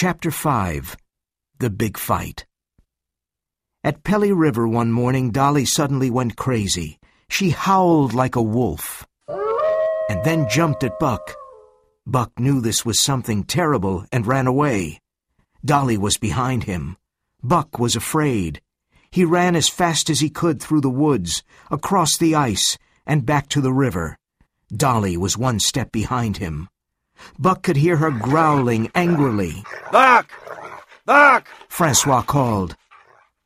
[0.00, 0.96] Chapter 5
[1.58, 2.46] The Big Fight
[3.82, 7.00] At Pelly River one morning, Dolly suddenly went crazy.
[7.28, 9.04] She howled like a wolf
[10.08, 11.34] and then jumped at Buck.
[12.06, 15.00] Buck knew this was something terrible and ran away.
[15.64, 16.96] Dolly was behind him.
[17.42, 18.60] Buck was afraid.
[19.10, 21.42] He ran as fast as he could through the woods,
[21.72, 24.16] across the ice, and back to the river.
[24.68, 26.68] Dolly was one step behind him.
[27.38, 29.64] Buck could hear her growling angrily.
[29.92, 30.30] Buck!
[31.04, 31.48] Buck!
[31.68, 32.76] Francois called.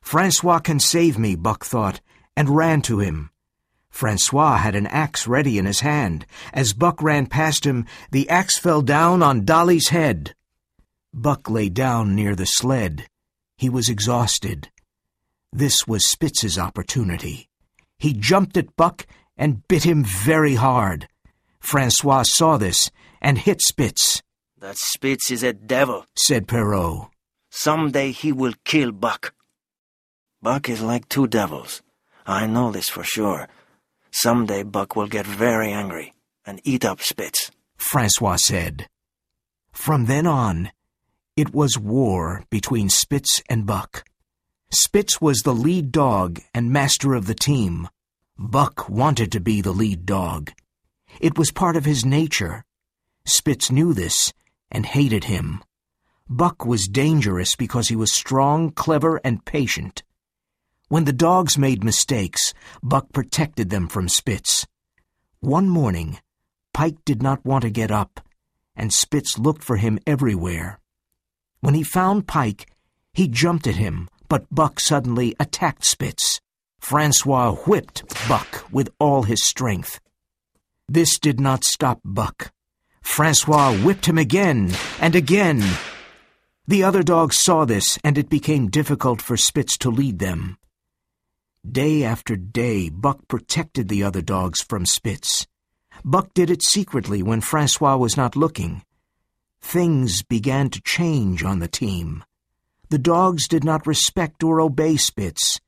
[0.01, 2.01] Francois can save me, Buck thought,
[2.35, 3.29] and ran to him.
[3.89, 6.25] Francois had an axe ready in his hand.
[6.51, 10.35] As Buck ran past him, the axe fell down on Dolly's head.
[11.13, 13.07] Buck lay down near the sled.
[13.55, 14.69] He was exhausted.
[15.51, 17.49] This was Spitz's opportunity.
[17.99, 19.05] He jumped at Buck
[19.37, 21.07] and bit him very hard.
[21.63, 22.91] Francois saw this
[23.21, 24.21] and hit Spitz.
[24.59, 27.09] That Spitz is a devil, said Perrault.
[27.49, 29.33] Someday he will kill Buck.
[30.41, 31.81] Buck is like two devils.
[32.27, 33.47] I know this for sure.
[34.11, 36.13] Someday Buck will get very angry
[36.45, 37.49] and eat up Spitz.
[37.77, 38.87] Francois said.
[39.71, 40.69] From then on,
[41.35, 44.03] it was war between Spitz and Buck.
[44.69, 47.87] Spitz was the lead dog and master of the team.
[48.37, 50.51] Buck wanted to be the lead dog.
[51.19, 52.65] It was part of his nature.
[53.25, 54.33] Spitz knew this
[54.71, 55.63] and hated him.
[56.29, 60.03] Buck was dangerous because he was strong, clever, and patient.
[60.89, 64.65] When the dogs made mistakes, Buck protected them from Spitz.
[65.39, 66.19] One morning,
[66.73, 68.19] Pike did not want to get up,
[68.75, 70.79] and Spitz looked for him everywhere.
[71.59, 72.67] When he found Pike,
[73.13, 76.41] he jumped at him, but Buck suddenly attacked Spitz.
[76.79, 79.99] Francois whipped Buck with all his strength.
[80.89, 82.51] This did not stop Buck.
[83.01, 85.63] Francois whipped him again and again.
[86.67, 90.57] The other dogs saw this, and it became difficult for Spitz to lead them.
[91.69, 95.47] Day after day, Buck protected the other dogs from Spitz.
[96.03, 98.83] Buck did it secretly when Francois was not looking.
[99.61, 102.23] Things began to change on the team.
[102.89, 105.59] The dogs did not respect or obey Spitz.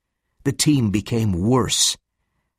[0.43, 1.97] The team became worse.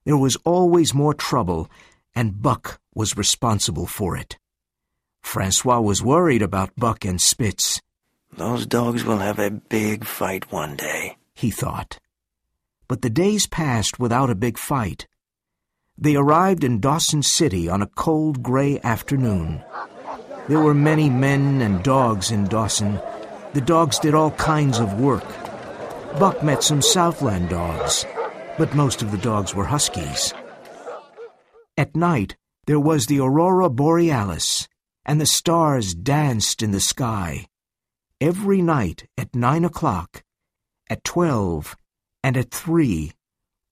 [0.05, 1.71] There was always more trouble,
[2.17, 4.39] and Buck was responsible for it.
[5.23, 7.81] Francois was worried about Buck and Spitz.
[8.37, 12.01] Those dogs will have a big fight one day, he thought
[12.89, 15.07] but the days passed without a big fight.
[15.99, 19.63] They arrived in Dawson City on a cold, gray afternoon.
[20.49, 23.01] There were many men and dogs in Dawson.
[23.55, 25.25] The dogs did all kinds of work.
[26.19, 28.07] Buck met some Southland dogs,
[28.59, 30.33] but most of the dogs were huskies.
[31.79, 34.67] At night, there was the aurora borealis,
[35.05, 37.49] and the stars danced in the sky.
[38.19, 40.23] Every night at nine o'clock,
[40.89, 41.77] at twelve,
[42.25, 43.13] and at three,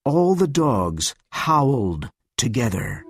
[0.04, 3.02] all the dogs howled together.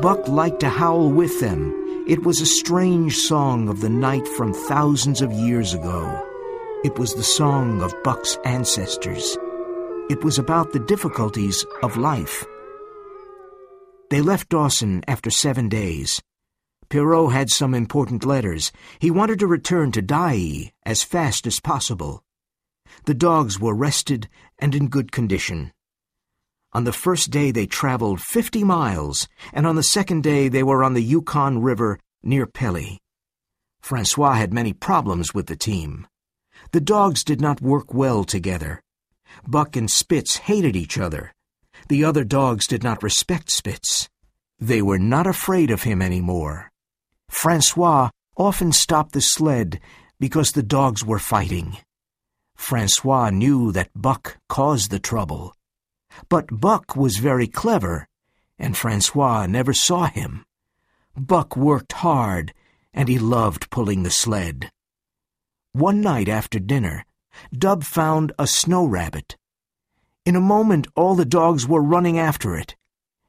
[0.00, 2.04] Buck liked to howl with them.
[2.08, 6.26] It was a strange song of the night from thousands of years ago.
[6.82, 9.36] It was the song of Buck's ancestors.
[10.08, 12.46] It was about the difficulties of life.
[14.08, 16.22] They left Dawson after seven days.
[16.88, 18.70] Perrault had some important letters.
[19.00, 22.22] He wanted to return to Dyea as fast as possible.
[23.06, 24.28] The dogs were rested
[24.60, 25.72] and in good condition.
[26.72, 30.84] On the first day they traveled 50 miles, and on the second day they were
[30.84, 33.00] on the Yukon River near Pelly.
[33.80, 36.06] Francois had many problems with the team.
[36.70, 38.82] The dogs did not work well together.
[39.46, 41.32] Buck and Spitz hated each other.
[41.88, 44.08] The other dogs did not respect Spitz.
[44.58, 46.72] They were not afraid of him any more.
[47.28, 49.80] Francois often stopped the sled
[50.18, 51.78] because the dogs were fighting.
[52.56, 55.54] Francois knew that Buck caused the trouble.
[56.28, 58.08] But Buck was very clever,
[58.58, 60.44] and Francois never saw him.
[61.16, 62.52] Buck worked hard,
[62.92, 64.70] and he loved pulling the sled.
[65.72, 67.04] One night after dinner,
[67.52, 69.36] Dub found a snow rabbit.
[70.26, 72.74] In a moment, all the dogs were running after it.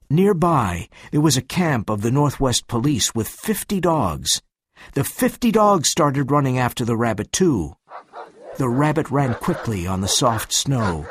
[0.10, 4.42] Nearby, there was a camp of the Northwest Police with fifty dogs.
[4.94, 7.76] The fifty dogs started running after the rabbit, too.
[8.58, 11.06] The rabbit ran quickly on the soft snow,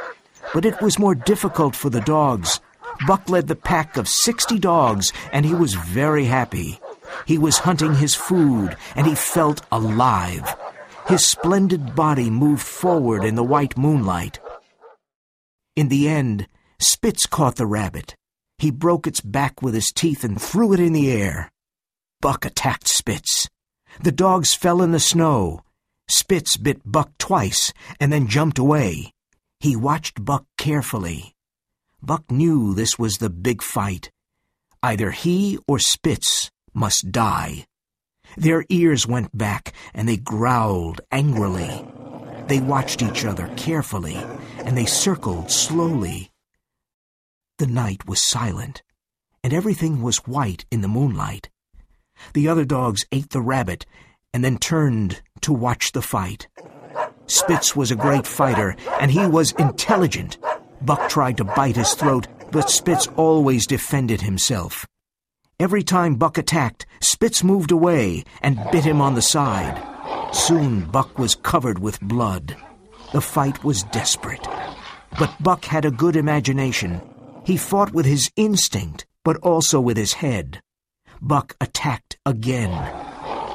[0.52, 2.58] but it was more difficult for the dogs.
[3.06, 6.80] Buck led the pack of sixty dogs, and he was very happy.
[7.26, 10.56] He was hunting his food, and he felt alive.
[11.06, 14.40] His splendid body moved forward in the white moonlight.
[15.76, 16.48] In the end,
[16.80, 18.16] Spitz caught the rabbit.
[18.58, 21.50] He broke its back with his teeth and threw it in the air.
[22.22, 23.46] Buck attacked Spitz.
[24.02, 25.60] The dogs fell in the snow.
[26.08, 29.12] Spitz bit Buck twice and then jumped away.
[29.60, 31.34] He watched Buck carefully.
[32.02, 34.10] Buck knew this was the big fight.
[34.82, 37.66] Either he or Spitz must die.
[38.36, 41.86] Their ears went back and they growled angrily.
[42.46, 44.18] They watched each other carefully
[44.66, 46.30] and they circled slowly.
[47.56, 48.82] The night was silent
[49.46, 51.50] and everything was white in the moonlight.
[52.34, 53.86] The other dogs ate the rabbit
[54.34, 56.48] and then turned to watch the fight.
[57.28, 60.38] Spitz was a great fighter, and he was intelligent.
[60.82, 64.84] Buck tried to bite his throat, but Spitz always defended himself.
[65.60, 69.80] Every time Buck attacked, Spitz moved away and bit him on the side.
[70.34, 72.56] Soon Buck was covered with blood.
[73.12, 74.44] The fight was desperate.
[75.18, 77.00] But Buck had a good imagination.
[77.44, 80.60] He fought with his instinct, but also with his head.
[81.22, 82.70] Buck attacked again.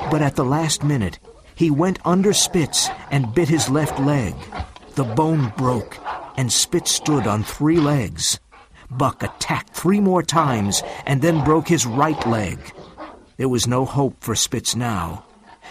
[0.10, 1.20] But at the last minute,
[1.54, 4.34] he went under Spitz and bit his left leg.
[4.96, 5.98] The bone broke,
[6.36, 8.40] and Spitz stood on three legs.
[8.90, 12.60] Buck attacked three more times and then broke his right leg.
[13.38, 15.26] There was no hope for Spitz now.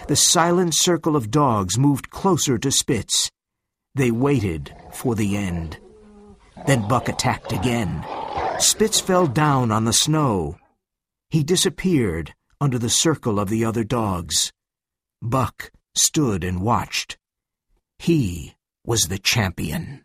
[0.09, 3.31] The silent circle of dogs moved closer to Spitz.
[3.95, 5.79] They waited for the end.
[6.67, 8.05] Then Buck attacked again.
[8.59, 10.57] Spitz fell down on the snow.
[11.31, 14.53] He disappeared under the circle of the other dogs.
[15.23, 17.17] Buck stood and watched.
[17.99, 18.55] He
[18.85, 20.03] was the champion.